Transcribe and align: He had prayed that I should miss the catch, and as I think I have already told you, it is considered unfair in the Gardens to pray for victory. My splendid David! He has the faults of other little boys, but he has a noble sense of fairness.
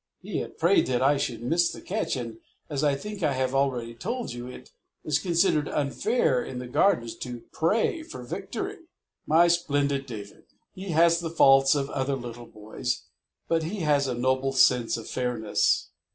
He 0.19 0.39
had 0.39 0.57
prayed 0.57 0.87
that 0.87 1.03
I 1.03 1.17
should 1.17 1.43
miss 1.43 1.69
the 1.71 1.79
catch, 1.79 2.15
and 2.15 2.39
as 2.71 2.83
I 2.83 2.95
think 2.95 3.21
I 3.21 3.33
have 3.33 3.53
already 3.53 3.93
told 3.93 4.33
you, 4.33 4.47
it 4.47 4.71
is 5.03 5.19
considered 5.19 5.69
unfair 5.69 6.43
in 6.43 6.57
the 6.57 6.65
Gardens 6.65 7.15
to 7.17 7.43
pray 7.53 8.01
for 8.01 8.23
victory. 8.23 8.77
My 9.27 9.47
splendid 9.47 10.07
David! 10.07 10.45
He 10.73 10.89
has 10.89 11.19
the 11.19 11.29
faults 11.29 11.75
of 11.75 11.91
other 11.91 12.15
little 12.15 12.47
boys, 12.47 13.03
but 13.47 13.61
he 13.61 13.81
has 13.81 14.07
a 14.07 14.15
noble 14.15 14.53
sense 14.53 14.97
of 14.97 15.07
fairness. 15.07 15.91